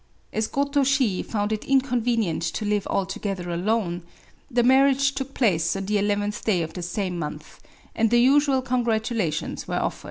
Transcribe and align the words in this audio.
As 0.33 0.47
Goto 0.47 0.83
Shi 0.83 1.21
found 1.21 1.53
it 1.53 1.61
incon 1.61 2.01
venient 2.01 2.51
to 2.53 2.65
live 2.65 2.87
altogether 2.87 3.51
alone, 3.51 4.01
the 4.49 4.63
marriage 4.63 5.11
took 5.13 5.35
place 5.35 5.75
on 5.75 5.85
the 5.85 5.99
eleventh 5.99 6.43
day 6.43 6.63
of 6.63 6.73
the 6.73 6.81
same 6.81 7.19
month; 7.19 7.59
and 7.95 8.09
the 8.09 8.19
usual 8.19 8.63
con* 8.63 8.81
gratulations 8.81 9.67
were 9.67 9.75
offered. 9.75 9.99